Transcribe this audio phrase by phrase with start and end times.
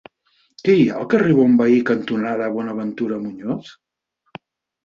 [0.67, 3.73] Què hi ha al carrer Bonveí cantonada Buenaventura Muñoz?